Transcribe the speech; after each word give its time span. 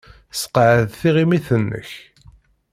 Sseqɛed 0.33 0.81
tiɣimit-nnek. 0.99 1.91